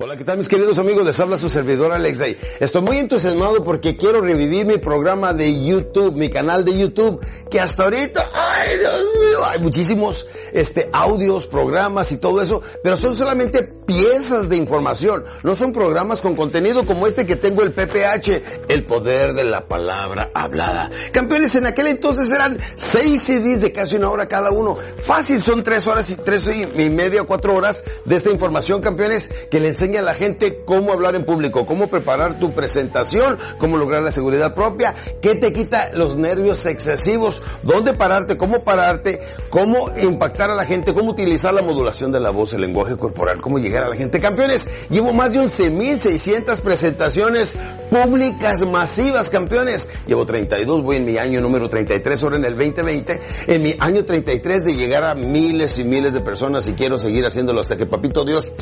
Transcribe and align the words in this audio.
Hola, 0.00 0.16
¿qué 0.16 0.22
tal 0.22 0.38
mis 0.38 0.48
queridos 0.48 0.78
amigos? 0.78 1.04
Les 1.04 1.18
habla 1.18 1.38
su 1.38 1.48
servidor 1.50 1.90
Alex 1.90 2.18
Day. 2.20 2.36
Estoy 2.60 2.82
muy 2.82 2.98
entusiasmado 2.98 3.64
porque 3.64 3.96
quiero 3.96 4.20
revivir 4.20 4.64
mi 4.64 4.78
programa 4.78 5.32
de 5.32 5.64
YouTube, 5.64 6.14
mi 6.14 6.30
canal 6.30 6.64
de 6.64 6.78
YouTube, 6.78 7.18
que 7.50 7.58
hasta 7.58 7.82
ahorita, 7.82 8.30
ay 8.32 8.78
Dios 8.78 9.04
mío, 9.18 9.44
hay 9.44 9.58
muchísimos 9.58 10.28
este, 10.52 10.88
audios, 10.92 11.48
programas 11.48 12.12
y 12.12 12.18
todo 12.18 12.40
eso, 12.40 12.62
pero 12.80 12.96
son 12.96 13.16
solamente 13.16 13.77
piezas 13.88 14.50
de 14.50 14.56
información, 14.56 15.24
no 15.42 15.54
son 15.54 15.72
programas 15.72 16.20
con 16.20 16.36
contenido 16.36 16.84
como 16.84 17.06
este 17.06 17.24
que 17.24 17.36
tengo 17.36 17.62
el 17.62 17.72
PPH, 17.72 18.68
el 18.68 18.84
poder 18.84 19.32
de 19.32 19.44
la 19.44 19.66
palabra 19.66 20.28
hablada. 20.34 20.90
Campeones, 21.10 21.54
en 21.54 21.64
aquel 21.64 21.86
entonces 21.86 22.30
eran 22.30 22.58
seis 22.74 23.22
CDs 23.22 23.62
de 23.62 23.72
casi 23.72 23.96
una 23.96 24.10
hora 24.10 24.28
cada 24.28 24.50
uno. 24.50 24.76
Fácil, 24.98 25.40
son 25.40 25.62
tres 25.62 25.86
horas 25.86 26.10
y 26.10 26.16
tres 26.16 26.46
y 26.48 26.90
media, 26.90 27.24
cuatro 27.24 27.54
horas 27.54 27.82
de 28.04 28.14
esta 28.14 28.30
información, 28.30 28.82
campeones, 28.82 29.30
que 29.50 29.58
le 29.58 29.68
enseñan 29.68 30.02
a 30.02 30.08
la 30.08 30.14
gente 30.14 30.64
cómo 30.66 30.92
hablar 30.92 31.14
en 31.14 31.24
público, 31.24 31.64
cómo 31.64 31.88
preparar 31.88 32.38
tu 32.38 32.52
presentación, 32.52 33.38
cómo 33.58 33.78
lograr 33.78 34.02
la 34.02 34.10
seguridad 34.10 34.54
propia, 34.54 34.94
qué 35.22 35.34
te 35.34 35.50
quita 35.54 35.92
los 35.94 36.14
nervios 36.14 36.66
excesivos, 36.66 37.40
dónde 37.62 37.94
pararte, 37.94 38.36
cómo 38.36 38.64
pararte, 38.64 39.20
cómo 39.48 39.90
impactar 39.98 40.50
a 40.50 40.54
la 40.54 40.66
gente, 40.66 40.92
cómo 40.92 41.12
utilizar 41.12 41.54
la 41.54 41.62
modulación 41.62 42.12
de 42.12 42.20
la 42.20 42.28
voz, 42.28 42.52
el 42.52 42.60
lenguaje 42.60 42.98
corporal, 42.98 43.40
cómo 43.40 43.58
llegar 43.58 43.77
a 43.82 43.88
la 43.88 43.96
gente. 43.96 44.20
Campeones, 44.20 44.68
llevo 44.90 45.12
más 45.12 45.32
de 45.32 45.40
11.600 45.40 46.60
presentaciones 46.60 47.56
públicas 47.90 48.64
masivas, 48.66 49.30
campeones. 49.30 49.90
Llevo 50.06 50.26
32, 50.26 50.82
voy 50.82 50.96
en 50.96 51.04
mi 51.04 51.18
año 51.18 51.40
número 51.40 51.68
33, 51.68 52.22
ahora 52.22 52.36
en 52.36 52.44
el 52.44 52.56
2020, 52.56 53.20
en 53.46 53.62
mi 53.62 53.74
año 53.78 54.04
33 54.04 54.64
de 54.64 54.74
llegar 54.74 55.04
a 55.04 55.14
miles 55.14 55.78
y 55.78 55.84
miles 55.84 56.12
de 56.12 56.20
personas 56.20 56.66
y 56.68 56.72
quiero 56.72 56.96
seguir 56.96 57.24
haciéndolo 57.24 57.60
hasta 57.60 57.76
que 57.76 57.86
Papito 57.86 58.24
Dios 58.24 58.52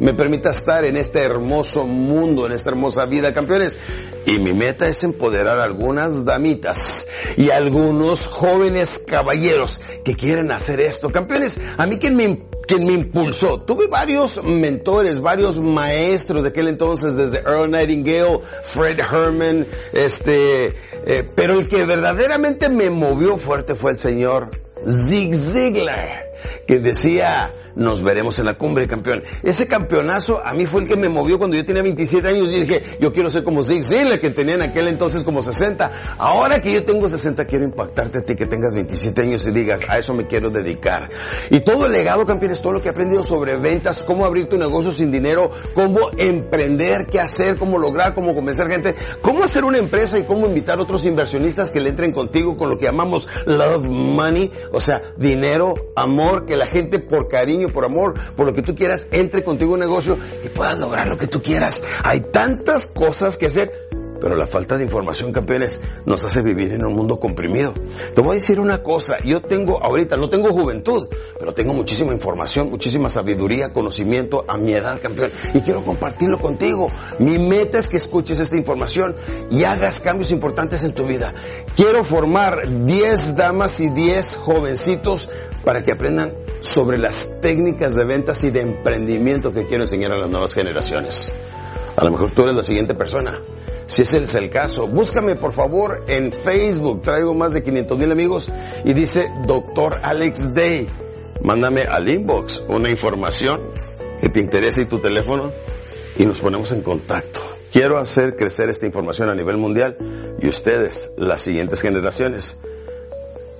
me 0.00 0.14
permita 0.14 0.50
estar 0.50 0.84
en 0.84 0.96
este 0.96 1.20
hermoso 1.20 1.86
mundo, 1.86 2.46
en 2.46 2.52
esta 2.52 2.70
hermosa 2.70 3.06
vida, 3.06 3.32
campeones. 3.32 3.78
Y 4.26 4.40
mi 4.40 4.52
meta 4.52 4.86
es 4.88 5.04
empoderar 5.04 5.60
a 5.60 5.64
algunas 5.64 6.24
damitas 6.24 7.08
y 7.36 7.50
algunos 7.50 8.26
jóvenes 8.26 9.04
caballeros 9.06 9.80
que 10.04 10.14
quieren 10.14 10.50
hacer 10.50 10.80
esto. 10.80 11.10
Campeones, 11.10 11.58
a 11.78 11.86
mí 11.86 11.98
quien 11.98 12.16
me, 12.16 12.46
quien 12.66 12.84
me 12.84 12.92
impulsó, 12.92 13.62
tuve 13.62 13.86
varios 13.86 14.42
mentores, 14.42 15.20
varios 15.20 15.60
maestros 15.60 16.42
de 16.42 16.48
aquel 16.48 16.68
entonces, 16.68 17.14
desde 17.14 17.38
Earl 17.38 17.70
Nightingale, 17.70 18.40
Fred 18.64 18.98
Herman, 18.98 19.66
este, 19.92 20.66
eh, 21.06 21.30
pero 21.34 21.54
el 21.54 21.68
que 21.68 21.84
verdaderamente 21.84 22.68
me 22.68 22.90
movió 22.90 23.38
fuerte 23.38 23.76
fue 23.76 23.92
el 23.92 23.98
señor 23.98 24.50
Zig 24.84 25.34
Ziglar, 25.34 26.26
que 26.66 26.80
decía, 26.80 27.54
nos 27.76 28.02
veremos 28.02 28.38
en 28.38 28.46
la 28.46 28.58
cumbre, 28.58 28.88
campeón. 28.88 29.22
Ese 29.42 29.68
campeonazo 29.68 30.44
a 30.44 30.54
mí 30.54 30.66
fue 30.66 30.82
el 30.82 30.88
que 30.88 30.96
me 30.96 31.08
movió 31.08 31.38
cuando 31.38 31.56
yo 31.56 31.64
tenía 31.64 31.82
27 31.82 32.26
años 32.26 32.52
y 32.52 32.60
dije, 32.60 32.82
yo 33.00 33.12
quiero 33.12 33.30
ser 33.30 33.44
como 33.44 33.62
Zig 33.62 33.84
Ziglar, 33.84 34.18
que 34.18 34.30
tenía 34.30 34.54
en 34.54 34.62
aquel 34.62 34.88
entonces 34.88 35.22
como 35.22 35.42
60. 35.42 36.16
Ahora 36.18 36.60
que 36.60 36.72
yo 36.72 36.84
tengo 36.84 37.06
60, 37.06 37.44
quiero 37.44 37.64
impactarte 37.64 38.18
a 38.18 38.22
ti 38.22 38.34
que 38.34 38.46
tengas 38.46 38.72
27 38.74 39.20
años 39.20 39.46
y 39.46 39.52
digas, 39.52 39.82
a 39.88 39.98
eso 39.98 40.14
me 40.14 40.26
quiero 40.26 40.50
dedicar. 40.50 41.10
Y 41.50 41.60
todo 41.60 41.86
el 41.86 41.92
legado, 41.92 42.26
campeón, 42.26 42.52
es 42.52 42.60
todo 42.60 42.72
lo 42.72 42.80
que 42.80 42.88
he 42.88 42.90
aprendido 42.90 43.22
sobre 43.22 43.56
ventas, 43.56 44.02
cómo 44.04 44.24
abrir 44.24 44.48
tu 44.48 44.56
negocio 44.56 44.90
sin 44.90 45.10
dinero, 45.12 45.50
cómo 45.74 46.10
emprender, 46.16 47.06
qué 47.06 47.20
hacer, 47.20 47.58
cómo 47.58 47.78
lograr, 47.78 48.14
cómo 48.14 48.34
convencer 48.34 48.68
gente, 48.68 48.94
cómo 49.20 49.44
hacer 49.44 49.64
una 49.64 49.78
empresa 49.78 50.18
y 50.18 50.24
cómo 50.24 50.46
invitar 50.46 50.78
a 50.78 50.82
otros 50.82 51.04
inversionistas 51.04 51.70
que 51.70 51.80
le 51.80 51.90
entren 51.90 52.12
contigo 52.12 52.56
con 52.56 52.70
lo 52.70 52.78
que 52.78 52.86
llamamos 52.86 53.28
love 53.44 53.84
money, 53.86 54.50
o 54.72 54.80
sea, 54.80 55.02
dinero, 55.16 55.74
amor, 55.94 56.46
que 56.46 56.56
la 56.56 56.66
gente 56.66 56.98
por 56.98 57.28
por 57.68 57.84
amor, 57.84 58.14
por 58.34 58.46
lo 58.46 58.54
que 58.54 58.62
tú 58.62 58.74
quieras, 58.74 59.06
entre 59.10 59.44
contigo 59.44 59.74
un 59.74 59.80
negocio 59.80 60.18
y 60.44 60.48
puedas 60.48 60.78
lograr 60.78 61.06
lo 61.06 61.16
que 61.16 61.26
tú 61.26 61.42
quieras. 61.42 61.82
Hay 62.02 62.20
tantas 62.20 62.86
cosas 62.86 63.36
que 63.36 63.46
hacer, 63.46 63.72
pero 64.20 64.36
la 64.36 64.46
falta 64.46 64.76
de 64.76 64.84
información, 64.84 65.32
campeones, 65.32 65.80
nos 66.04 66.24
hace 66.24 66.42
vivir 66.42 66.72
en 66.72 66.86
un 66.86 66.94
mundo 66.94 67.20
comprimido. 67.20 67.74
Te 68.14 68.20
voy 68.20 68.32
a 68.32 68.34
decir 68.34 68.60
una 68.60 68.82
cosa, 68.82 69.18
yo 69.22 69.42
tengo, 69.42 69.82
ahorita 69.82 70.16
no 70.16 70.28
tengo 70.28 70.50
juventud, 70.50 71.08
pero 71.38 71.52
tengo 71.52 71.74
muchísima 71.74 72.12
información, 72.12 72.70
muchísima 72.70 73.08
sabiduría, 73.08 73.72
conocimiento 73.72 74.44
a 74.48 74.56
mi 74.56 74.72
edad, 74.72 75.00
campeón, 75.00 75.32
y 75.54 75.60
quiero 75.60 75.84
compartirlo 75.84 76.38
contigo. 76.38 76.88
Mi 77.18 77.38
meta 77.38 77.78
es 77.78 77.88
que 77.88 77.96
escuches 77.96 78.40
esta 78.40 78.56
información 78.56 79.14
y 79.50 79.64
hagas 79.64 80.00
cambios 80.00 80.30
importantes 80.30 80.84
en 80.84 80.94
tu 80.94 81.06
vida. 81.06 81.34
Quiero 81.74 82.02
formar 82.02 82.84
10 82.84 83.36
damas 83.36 83.80
y 83.80 83.90
10 83.90 84.36
jovencitos 84.36 85.28
para 85.64 85.82
que 85.82 85.92
aprendan 85.92 86.45
sobre 86.66 86.98
las 86.98 87.40
técnicas 87.40 87.94
de 87.94 88.04
ventas 88.04 88.42
y 88.44 88.50
de 88.50 88.60
emprendimiento 88.60 89.52
que 89.52 89.66
quiero 89.66 89.84
enseñar 89.84 90.12
a 90.12 90.18
las 90.18 90.28
nuevas 90.28 90.52
generaciones. 90.54 91.34
A 91.96 92.04
lo 92.04 92.10
mejor 92.10 92.32
tú 92.34 92.42
eres 92.42 92.54
la 92.54 92.62
siguiente 92.62 92.94
persona. 92.94 93.40
Si 93.86 94.02
ese 94.02 94.18
es 94.18 94.34
el 94.34 94.50
caso, 94.50 94.88
búscame 94.88 95.36
por 95.36 95.52
favor 95.52 96.04
en 96.08 96.32
Facebook. 96.32 97.02
Traigo 97.02 97.34
más 97.34 97.52
de 97.52 97.62
500 97.62 97.98
mil 97.98 98.12
amigos 98.12 98.50
y 98.84 98.92
dice 98.92 99.28
Doctor 99.46 100.00
Alex 100.02 100.48
Day. 100.52 100.88
Mándame 101.42 101.82
al 101.82 102.08
inbox 102.08 102.60
una 102.68 102.90
información 102.90 103.70
que 104.20 104.28
te 104.28 104.40
interese 104.40 104.82
y 104.82 104.88
tu 104.88 104.98
teléfono 104.98 105.52
y 106.16 106.26
nos 106.26 106.40
ponemos 106.40 106.72
en 106.72 106.82
contacto. 106.82 107.40
Quiero 107.70 107.98
hacer 107.98 108.34
crecer 108.36 108.68
esta 108.68 108.86
información 108.86 109.28
a 109.28 109.34
nivel 109.34 109.56
mundial 109.56 109.96
y 110.40 110.48
ustedes, 110.48 111.10
las 111.16 111.42
siguientes 111.42 111.80
generaciones, 111.80 112.58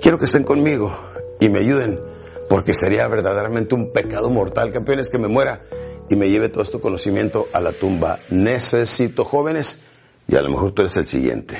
quiero 0.00 0.18
que 0.18 0.26
estén 0.26 0.44
conmigo 0.44 0.96
y 1.40 1.48
me 1.48 1.60
ayuden 1.60 2.11
porque 2.48 2.74
sería 2.74 3.06
verdaderamente 3.08 3.74
un 3.74 3.92
pecado 3.92 4.30
mortal, 4.30 4.72
campeones, 4.72 5.08
que 5.08 5.18
me 5.18 5.28
muera 5.28 5.62
y 6.08 6.16
me 6.16 6.28
lleve 6.28 6.48
todo 6.48 6.62
este 6.62 6.80
conocimiento 6.80 7.46
a 7.52 7.60
la 7.60 7.72
tumba. 7.72 8.20
Necesito 8.30 9.24
jóvenes 9.24 9.82
y 10.28 10.36
a 10.36 10.42
lo 10.42 10.50
mejor 10.50 10.72
tú 10.72 10.82
eres 10.82 10.96
el 10.96 11.06
siguiente. 11.06 11.58